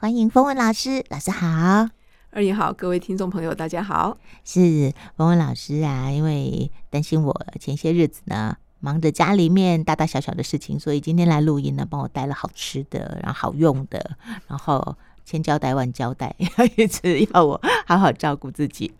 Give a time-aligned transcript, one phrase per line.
[0.00, 1.90] 欢迎风文老师，老师好。
[2.30, 4.16] 二姨好，各位听众朋友，大家好。
[4.44, 14.16] 是风文老师啊，因为担心我前些日子呢，忙着家里面大大小小的事情，所以今天来录音呢，帮我带了好吃的，然后好用的，
[14.48, 16.34] 然后千交代万交代，
[16.76, 18.90] 一直要我好好照顾自己。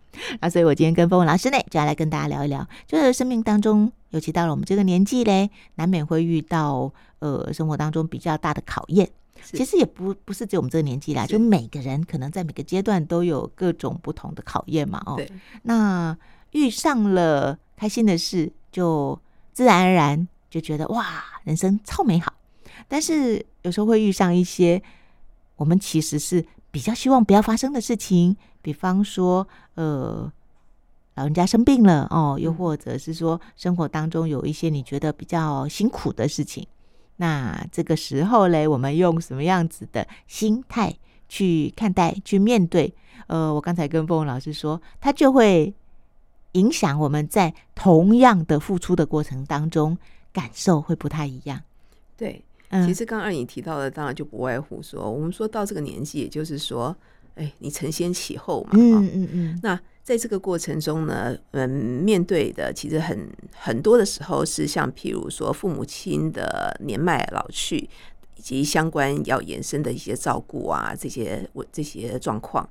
[0.43, 9.09] 那所以我今天跟风文老师呢，就要来跟大家聊一聊，就是生命当中，尤其到了我们这个年纪嘞，难免会遇到呃生活当中比较大的考验。
[9.43, 15.03] 其实也不不是只有我们这个年纪啦，就每个人可能在每个阶段都有各种不同的考验嘛。
[15.07, 15.31] 哦，对。
[15.63, 16.17] 那
[16.53, 19.19] 遇上了开心的事，就
[19.53, 21.07] 自然而然就觉得哇，
[21.45, 22.33] 人生超美好。
[22.89, 24.83] 但是有时候会遇上一些
[25.57, 30.33] 我们其实是比较希望不要发生的事情，比方说呃，
[31.15, 36.67] 老人家生病了哦，又或者是说生活当中有一些你觉得比较辛苦的事情。
[37.21, 40.97] 那这个时候嘞，我们用什么样子的心态
[41.29, 42.95] 去看待、去面对？
[43.27, 45.75] 呃，我刚才跟凤文老师说，他就会
[46.53, 49.99] 影响我们在同样的付出的过程当中，
[50.33, 51.61] 感受会不太一样。
[52.17, 56.97] 对，嗯，其实刚刚你提到的，当然就不外乎说，我们说到这个年纪，也就是说，
[57.35, 59.79] 哎，你承先启后嘛，嗯嗯嗯，那。
[60.03, 67.89] 在这个过程中呢，嗯，面对的其实很很多的时候是像譬如说父母亲的年迈老去，
[68.37, 72.69] 以及相关要延伸的一些照顾啊，这些我这些状况。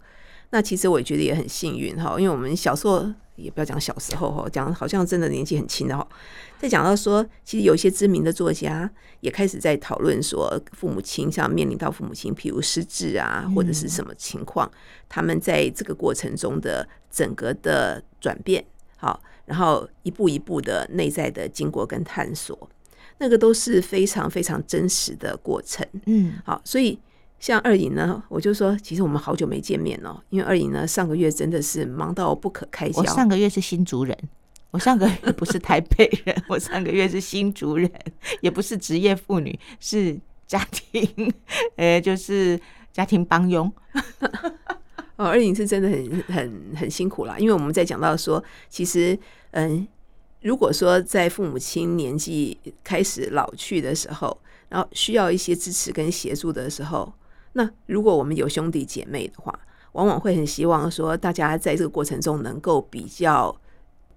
[0.50, 3.05] 那其实我觉得也很幸运哈，因为我们小时候
[3.39, 6.07] 也不要讲小时候哈，讲好像真的年纪很轻的哈。
[6.59, 8.89] 再讲到说，其实有一些知名的作家
[9.21, 14.69] 也开始在讨论说，父母亲像面临到父母亲，譬如失智啊，或者是什么情况，
[15.07, 18.63] 他们在这个过程中的整个的转变，
[18.97, 22.69] 好，然后一步一步的内在的经过跟探索，
[23.17, 25.87] 那个都是非常非常真实的过程。
[26.05, 26.99] 嗯，好，所以。
[27.39, 32.99] 像二颖呢，我就说，其实我们好久没见面了，因为二颖呢上个月真的是忙到不可开交。
[32.99, 34.17] 我上个月是新竹人，
[34.71, 37.89] 我上个月不是台北人，我上个月是新竹人，
[38.41, 41.33] 也不是职业妇女，是家庭，
[41.78, 42.59] 呃，就是
[42.91, 43.72] 家庭帮佣。
[45.16, 49.17] 哦，二颖是真的很很很辛苦啦，因为我们在讲到说，其实
[49.51, 49.88] 嗯，
[50.41, 57.13] 如果说在父母亲年纪开始老去的时候，然后需要一些支持跟协助的时候。
[57.53, 59.57] 那如果我们有兄弟姐妹的话，
[59.93, 63.55] 往往会很希望说，大家在这个过程中能够比较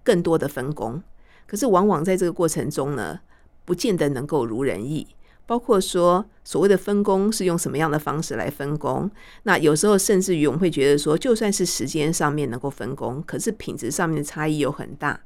[0.03, 1.03] 更多的分工。
[1.47, 3.21] 可是往往在这个过程中呢，
[3.65, 5.07] 不见得能够如人意。
[5.45, 9.11] 包括说所谓的分工是用什么样的方式来分工？
[9.43, 15.21] 那有时候甚至于我们会觉得说，就算是时间上面能够分工，可是品质上面的差异又很大。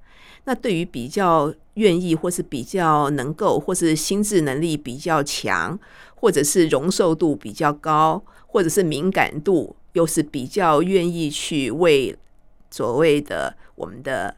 [0.44, 5.78] 那对于比较愿意，或是比较能够，或是心智能力比较强，
[6.16, 12.16] 或者是容受度比较高，或者是敏感度又是比较愿意去为
[12.70, 14.34] 所谓的我们的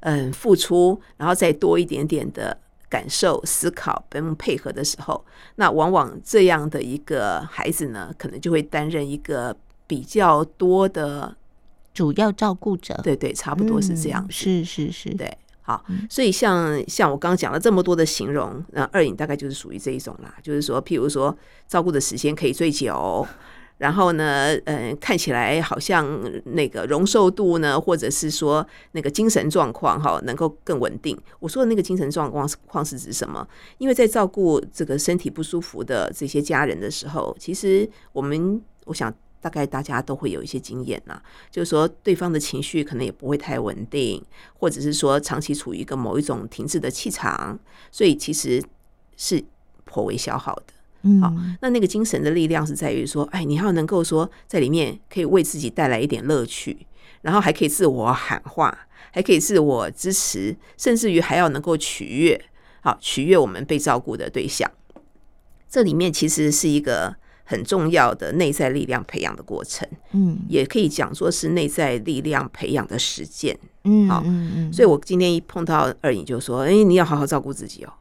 [0.00, 2.56] 嗯付出，然后再多一点点的
[2.88, 5.24] 感受、思考跟配合的时候，
[5.56, 9.54] 那往往这样的一个孩子呢，可能就会担任一个
[9.86, 11.36] 比较多的
[11.92, 12.98] 主要照顾者。
[13.02, 14.32] 对对，差不多是这样子。
[14.32, 15.36] 是是是，对。
[15.66, 23.26] 好，所以像像我刚刚讲了这么多的形容，那二影大概就是属于这一种啦，就是说，譬如说照顾的时间可以最久，
[23.78, 26.08] 然后呢，嗯，看起来好像
[26.44, 31.18] 那个容受度呢，或者是说那个精神状况哈，能够更稳定。
[31.40, 33.44] 我说的那个精神状况况是指什么？
[33.78, 39.12] 因为在照顾这个身体不舒服的这些家人的时候，其实我们我想。
[39.40, 41.20] 大概大家都会有一些经验呐，
[41.50, 44.20] 就是说对方的情绪可能也不会太稳定，
[44.54, 47.56] 或者是说长期处于一个某一种停滞的气场，
[47.92, 48.60] 所以其实
[49.16, 49.44] 是
[49.84, 50.64] 颇为消耗的。
[51.02, 56.86] 嗯，好，那那个精神的力量是在于说，哎，你要能够说在里面可以为自己带来一点乐趣，
[57.22, 58.76] 然后还可以自我喊话，
[59.12, 62.44] 还可以自我支持，甚至于还要能够取悦，
[62.80, 64.68] 好，取悦我们被照顾的对象。
[65.68, 67.14] 这里面其实是一个。
[67.48, 77.92] 很重要的内在力量培养的过程，嗯，也可以讲说是内在力量培养的实践，嗯，好，嗯嗯，所以我今天一碰到二颖就说，哎，你要好好照顾自己哦，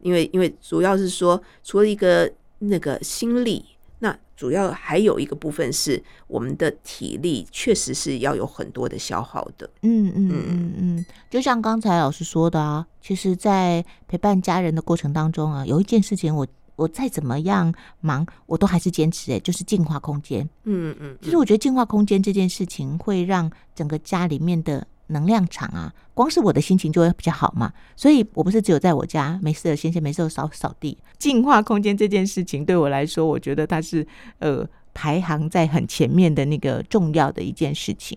[0.00, 3.62] 因为因为主要是说，除了一个那个心力，
[3.98, 10.32] 那主要还有一个部分是我们的体力，确实是要有很多的消耗的，嗯嗯。
[10.32, 16.46] 嗯嗯，就像刚才老师说的啊，其实，在陪伴家人的过程当中啊，有一件事情我。
[16.78, 20.48] 我再怎么样忙，我都还是坚持哎，就是净化空间。
[20.62, 27.72] 嗯嗯，其实我觉得净化空间这件事情会让整个家里面的能量场啊，光是我的心情就会比较好嘛。
[27.96, 34.06] 所以我不是只有在我家没事的，闲闲没事扫扫地，净化空间这件事情对我来说，我觉得它是
[34.38, 34.64] 呃
[34.94, 38.16] 排行在很前面的那个重要的一件事情。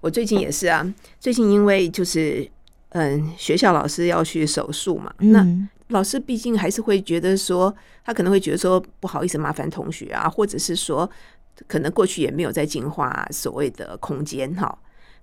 [0.00, 2.48] 我最近也是啊，最近因为就是
[2.90, 5.46] 嗯，学校老师要去手术嘛，嗯、那
[5.88, 11.08] 老师毕竟还是会觉得说，他可能会觉得说不好意思麻烦同学啊，或者是说
[11.66, 14.76] 可能过去也没有在进化所谓的空间哈。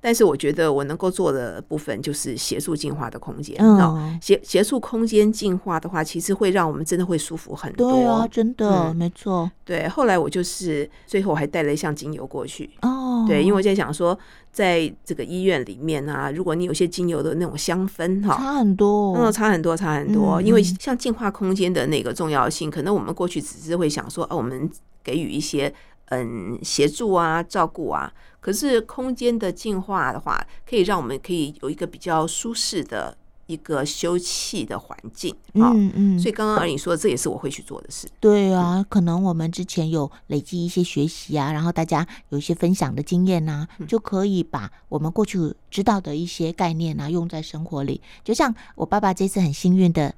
[0.08, 7.92] 但是我觉得我能够做的部分就是协助进化的空间，嗯，协协助空间进化的话，其实会让我们真的会舒服很多。
[7.92, 9.52] 对啊，真的，嗯、没错。
[9.66, 12.70] 对，后来我就是最后还带了一箱精油过去。
[12.84, 14.18] 哦，对，因为我在想说，
[14.50, 20.42] 在这个医院里面啊，如果你有些精油的那种香氛哈，差很多，嗯，差很多，差很多。
[20.42, 24.72] 嗯、因为像净化空间的那个重要性，可能我们过去只是会想说，哦，我们
[25.04, 25.74] 给予一些。
[26.10, 33.18] 嗯，协助啊，照顾啊，可是空间的净化的话，可以让我们可以有一个比较舒适的
[33.48, 35.36] 一个休憩的环境。
[35.54, 38.08] 嗯嗯，所以刚刚而你说，这也是我会去做的事。
[38.22, 48.00] 对啊，可能我们之前有累积一些学习啊，然后大家有一些分享的经验呐、啊，就可以把我们过去知道的一些概念啊，用在生活里。
[48.24, 50.16] 就像我爸爸这次很幸运的，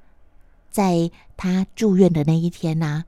[0.70, 3.04] 在他住院的那一天呐、啊。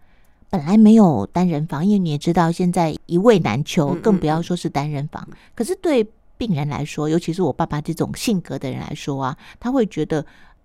[0.52, 5.26] 本来没有单人房，因为你也知道，现在一位难求，更不要说是单人房。
[5.54, 6.06] 可是对
[6.37, 10.22] 病人来说，尤其是我爸爸这种性格的人来说啊，他会觉得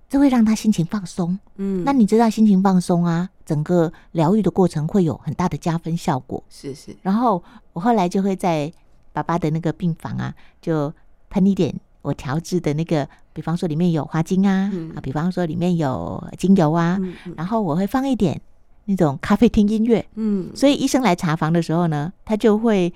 [0.10, 1.40] 这会让他心情放松。
[1.56, 6.44] 嗯，那你知道心情放松啊，整个疗愈的过程会有很大的加分效果。
[6.50, 6.94] 是是。
[7.02, 7.42] 然后
[7.72, 8.70] 我后来就会在
[9.14, 10.94] 爸爸的那个病房啊，就
[11.30, 17.00] 喷一点我调制的那个，比方说里面有花精啊，啊，比方说里面有精油啊，
[17.38, 18.42] 然后我会放一点。
[18.90, 22.94] 那种咖啡厅音乐，嗯，所以医生来查房的时候呢，他就会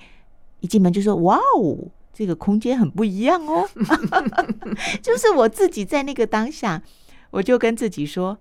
[0.60, 1.76] 一进门就说：“哇哦，
[2.14, 3.68] 这个空间很不一样哦。”
[5.02, 6.82] 就是我自己在那个当下，
[7.30, 8.38] 我就跟自己说：“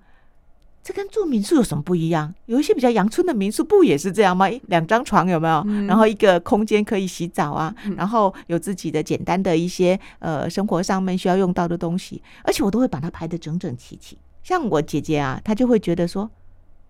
[0.82, 2.34] 这跟住民宿有什么不一样？
[2.46, 4.48] 有一些比较阳春的民宿不也是这样吗？
[4.68, 5.66] 两张床有没有？
[5.88, 14.18] 然后一个空间可以洗澡啊，然后有自己的简单的一些呃生活上面需要用到的东西，而且我都会把它排得整整齐齐。
[14.42, 16.32] 像我姐姐啊，她就会觉得说。”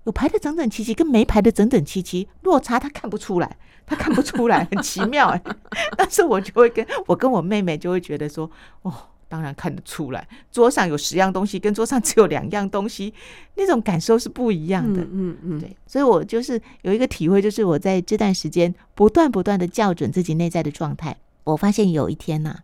[0.03, 5.41] 有排的整整齐齐，跟没排的整整齐齐落差，他看不出来，他看不出来，很奇妙哎。
[5.95, 8.49] 但是我就会跟我跟我妹妹就会觉得说，
[8.81, 8.91] 哦，
[9.27, 13.13] 当然看得出来，桌上有十样东西，跟桌上只有两样东西，
[13.55, 15.03] 那种感受是不一样的。
[15.03, 15.77] 嗯嗯，对。
[15.85, 21.15] 所以我就是有一个体会，就是我在这段时间不断不断的校准自己内在的状态。
[21.43, 22.55] 我发现有一天呐，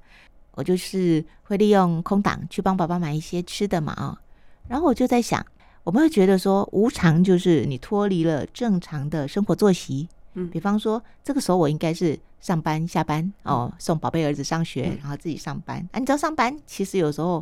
[0.54, 4.18] 我就是会利用空档去帮爸爸买一些吃的嘛啊，
[4.68, 5.46] 然后我就在想。
[5.88, 10.06] 我们会觉得说，无常就是你脱离了正常的生活作息。
[10.34, 15.78] 嗯，比方说，这个时候我应该是上班下班哦，送宝贝儿子上学，然后自己上班。
[15.94, 17.42] 啊，你知道上班其实有时候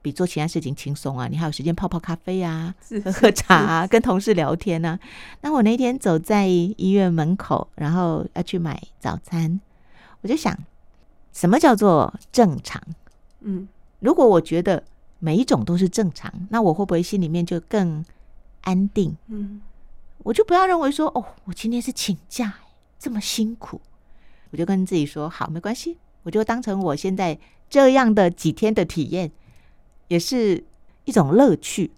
[0.00, 2.74] 比做其他事情轻松啊，你还有时间泡泡咖啡啊，
[3.04, 4.98] 喝喝茶啊，跟同事聊天啊。
[5.42, 9.60] 那我那天走在医院门口，然后要去买早餐，
[10.22, 10.56] 我就想，
[11.34, 12.82] 什么叫做正常？
[13.40, 13.68] 嗯，
[13.98, 14.82] 如果我觉得。
[15.20, 18.04] 每一种都是正常，那我会不会心里面就更
[18.62, 19.16] 安定？
[19.28, 19.60] 嗯，
[20.24, 22.52] 我就不要认为说，哦，我今天是请假，
[22.98, 23.80] 这么辛苦，
[24.50, 27.38] 我就跟自己说，好，没关系，我就当成我现在
[27.68, 29.30] 这样的几天的体验，
[30.08, 30.64] 也是
[31.04, 31.92] 一种乐趣。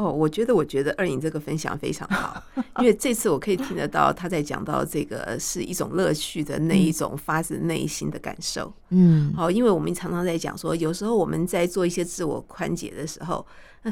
[0.00, 2.42] 哦，我觉得，我觉得二颖这个分享非常好，
[2.78, 8.72] 因为这次我可以听得到他在讲到这个是一种乐趣的那一种发自内心的感受。
[8.88, 13.44] 嗯，好，因为我们常常在讲说，有时候我们在做一些自我宽解的时候，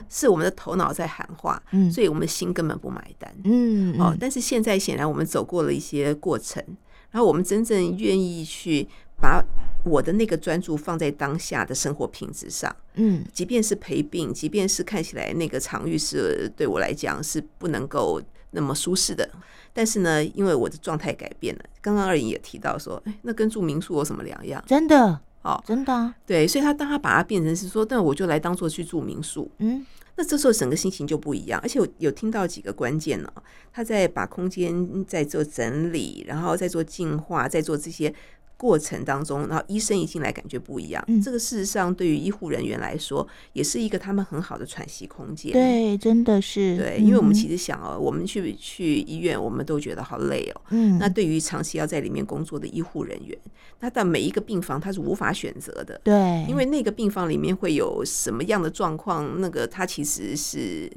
[0.09, 3.31] 是我们的头脑在喊话，嗯，所以我们的心根本不买单。
[3.45, 6.65] 嗯，哦，但是现在显然我们走过了一些过程，
[7.11, 8.89] 然后我们真正愿意去
[9.21, 9.45] 把。
[9.89, 19.29] 我的那个专注放在当下的生活品质上，嗯，即便是陪病，即便是看起来那个场域是对我来讲是不能够那么舒适的，
[19.73, 21.65] 但是呢，因为我的状态改变了。
[21.81, 24.63] 刚刚二颖也提到说，哎，那跟住民宿有什么两样？
[24.67, 33.33] 真的，哦，真的，对，所以他当他把它变成是说，那我就来当做去住民宿，嗯，那这时候整个心情就不一样，而且我有听到几个关键呢，
[33.73, 38.13] 他在把空间在做整理，然后在做净化，在做这些。
[38.59, 41.03] 过程当中，然后医生一进来感觉不一样。
[41.07, 45.53] 嗯，这个事实上对于医护人员来说，也是一个他们很好的喘息空间。
[45.53, 46.77] 对，真的是。
[46.77, 50.61] 对，因为我们其实想哦，我们去去医院，我们都觉得好累哦。
[50.71, 50.99] 嗯。
[50.99, 53.39] 那对于长期要在里面工作的医护人员，
[53.79, 56.01] 那到每一个病房他是无法选择的。
[56.03, 56.45] 对。
[56.49, 60.93] 因为那个病房里面会有什么样的状况，那个他其实是。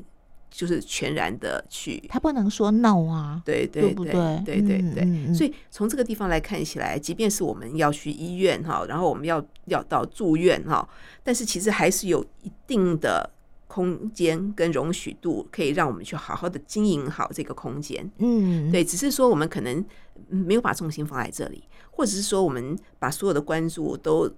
[0.52, 4.06] 就是全然的去，他不能说 no 啊，对对对
[4.46, 10.88] 对对对，所以从这个地方来看起来，即便是我们要去医院哈，然后我们要要到住院哈，
[11.24, 13.28] 但是其实还是有一定的
[13.68, 18.08] 空间跟容许度，可以让我们去好好的经营好这个空间。
[18.18, 19.84] 嗯，对，只是说我们可能
[20.28, 24.30] 没有把重心放在这里，或者是说我们把所有的关注都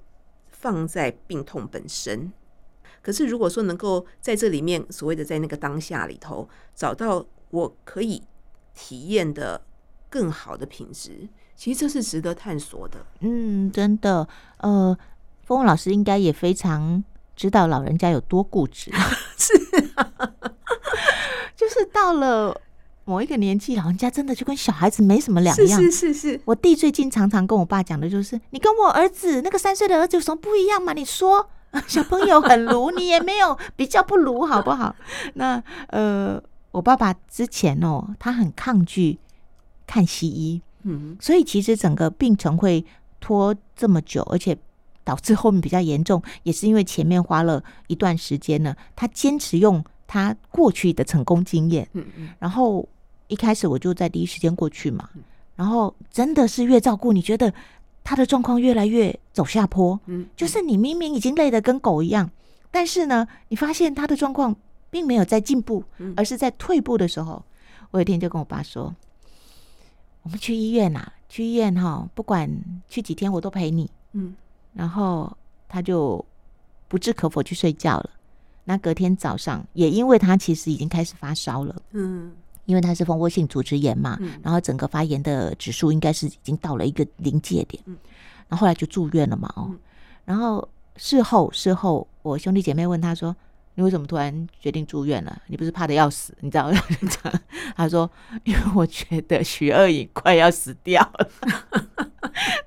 [0.51, 2.31] 放在病痛本身。
[3.03, 8.23] 可是如果说能够在这里面所谓的在那个当下里头找到我可以
[8.73, 9.61] 体验的
[10.09, 13.05] 更好的品质，其实这是值得探索的。
[13.19, 14.97] 嗯，真的，呃，
[15.43, 17.03] 凤凤老师应该也非常。
[17.35, 18.91] 知道老人家有多固执，
[19.35, 19.53] 是
[19.95, 20.11] 啊，
[21.55, 22.61] 就是到了
[23.05, 25.81] 某一个年纪，老人家真的就跟小孩子没什么两样。
[25.81, 26.41] 是是是是。
[26.45, 30.93] 我弟最近常常跟我爸讲的就是：“你跟我儿子那个三岁的儿子有什么不一样吗？
[30.93, 31.49] 你说
[31.87, 34.95] 小朋友很卢，你也没有比较不卢，好不好？”
[35.35, 39.17] 那呃，我爸爸之前哦，他很抗拒
[39.87, 42.85] 看西医，嗯，所以其实整个病程会
[43.19, 44.57] 拖这么久，而且。
[45.05, 48.73] 导致后面比较严重，也是因为前面花了一段时间呢。
[48.95, 52.87] 他坚持用他过去的成功经验，嗯嗯，然后
[53.27, 55.09] 一开始我就在第一时间过去嘛，
[55.57, 57.53] 然后真的是越照顾，你觉得
[58.03, 62.29] 他的状况越来越走下坡，嗯，就是你明明已经累得跟狗一样，
[62.69, 64.55] 但是呢，你发现他的状况
[64.89, 65.83] 并没有在进步，
[66.15, 67.43] 而是在退步的时候，
[67.91, 68.93] 我有一天就跟我爸说
[70.23, 72.49] ：“我们去医院啊，去医院哈，不管
[72.87, 74.35] 去几天，我都陪你。”嗯。
[74.73, 75.31] 然后
[75.69, 76.23] 他就
[76.87, 78.09] 不置可否去睡觉了。
[78.65, 82.33] 那隔天早上，也因为他其实已经开始发烧了，嗯，
[82.65, 87.81] 因为他是蜂窝性组织炎嘛，然后整个发炎的指数应该是已经到了一个临界点，
[88.47, 89.71] 然后后来就住院了嘛，哦，
[90.25, 93.35] 然后事后事后，我兄弟姐妹问他说
[93.75, 95.41] ：“你为什么突然决定住院了？
[95.47, 96.35] 你不是怕的要死？
[96.41, 96.81] 你知道吗？
[97.75, 98.09] ”他说
[98.45, 101.29] ：“因为我觉得徐二颖快要死掉了。”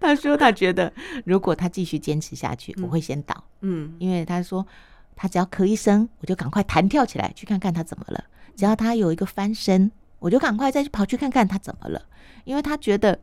[0.00, 0.92] 他说：“他觉得
[1.24, 3.44] 如果他继续坚持下去，我会先倒。
[3.60, 4.66] 嗯，因为他说
[5.14, 8.24] 他只要咳一声，我就赶快弹跳起来去看看他怎么了。
[8.56, 12.02] 只要他有一个翻身，我就赶快再去跑去看看他怎么了。
[12.44, 13.18] 因为他觉得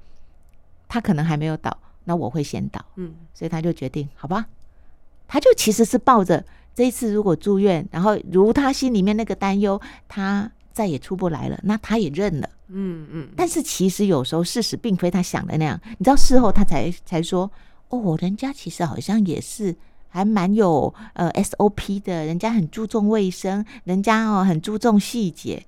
[0.87, 2.83] 他可能还没有倒，那我会先倒。
[2.95, 4.45] 嗯，所以他就决定好吧。
[5.27, 17.49] 他就其实是抱着这一次如果住院，然后如他心里面那个担忧，他再也出不来了，那他也认了。”嗯嗯，但是其实有时候事实并非他想的那样，你知道事后他才才说，
[17.89, 19.75] 哦，人家其实好像也是
[20.13, 25.65] 还蛮有呃 SOP 的，人家很注重卫生，人家哦很注重细节，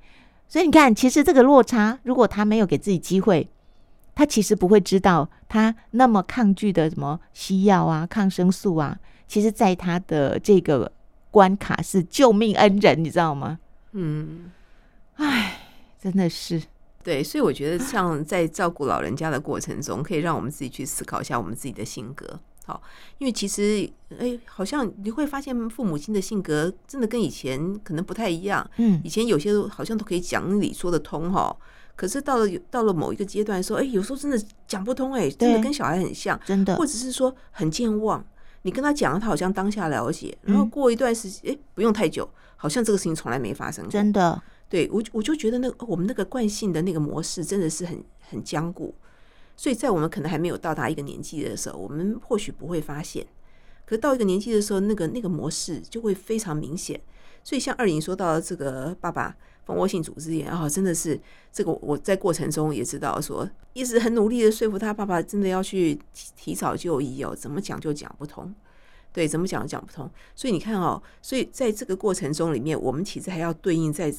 [0.48, 3.50] 所以你看，其实这个落差，如果他没有给自己机会，
[4.14, 10.92] 他其实不会知道他那么抗拒的什么西药啊、抗生素啊，其实在他的这个
[11.32, 13.58] 关卡是救命恩人，你知道吗？
[13.94, 14.52] 嗯，
[15.16, 15.58] 唉，
[16.00, 16.62] 真的是。
[17.04, 22.40] 对，所以我觉得像在照顾老人家的过程中，可以让我们自己去思考一下我们自己的性格。
[22.66, 22.82] 好，
[23.20, 28.68] 因为其实哎，好像你会发现父母亲的性格真的跟以前可能不太一样。
[28.78, 31.56] 嗯，以前有些好像都可以讲理说得通哈，
[31.96, 38.26] 可是到了到了某一个阶段说，哎，有时候真的讲不通，哎，真的跟小孩很像，真的，或者是说很健忘。
[38.64, 44.42] 你跟他讲，他好像当下了解，然后过一段时间，哎，不用太久，好像这个事情从来没发生过，真的。
[44.68, 48.96] 对我，我就觉得那个我们那个惯性的那个模式真的是很很僵固，
[49.58, 53.26] 所以在我们可能还没有到达一个年纪的时候，我们或许不会发现，
[53.86, 57.00] 可到一个年纪的时候，那个那个模式就会非常明显。
[57.44, 59.36] 所以像二颖说到这个爸爸
[59.66, 61.20] 蜂窝性组织炎啊，真的是
[61.54, 66.00] 这个我在过程中也知道说，一直很努力的说服他爸爸真的要去
[66.36, 68.54] 提早就医哦，怎么讲就讲不通。
[69.16, 70.10] 对，怎么讲都讲不通。
[70.36, 74.14] 所以你看哦，所以在这个过程中里面，我们其实还要对应在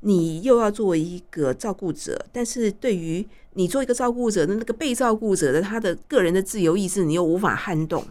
[0.00, 8.04] 你又要作为一个照顾者，但是对于你做一个照顾者的那个被照顾者的他的个人的自由意志，你又无法撼动，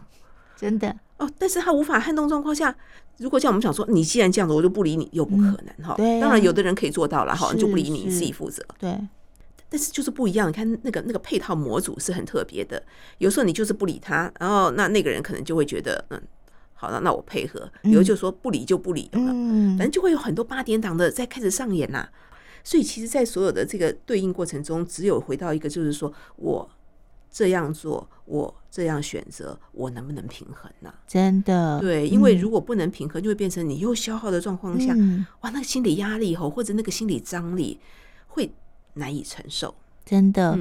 [0.57, 1.29] 真的哦。
[1.37, 2.75] 但是他无法撼动状况下，
[3.17, 5.93] 如果像我们想说，你既然这样子，我就不理你，又不可能哈。
[5.95, 8.65] 对，当然有的人可以做到了哈，就不理你，自己负责。
[8.79, 8.97] 对。
[9.73, 12.79] 但是就是不一样，你看那个那个配套模组是很特别的。
[13.17, 16.21] 有时候你就是不理他，然后那那个人可能就会觉得，嗯，
[16.75, 17.67] 好了，那我配合。
[17.81, 19.19] 有的就说不理就不理了，
[19.75, 22.07] 反正就会有很多八点档的在开始上演呐。
[22.63, 26.69] 所以其实，在所有的这个对应过程中，只有回到一个，就是说我
[27.31, 30.93] 这样做，我这样选择，我能不能平衡呢？
[31.07, 34.93] 真的，对，因为如果不能平衡，就会变成你又消耗的状况下，
[35.41, 37.79] 哇，那个心理压力吼，或者那个心理张力
[38.27, 38.53] 会。
[38.93, 39.73] 难以承受，
[40.05, 40.57] 真的。